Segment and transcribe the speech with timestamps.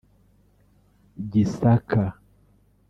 [1.31, 2.03] Gisaka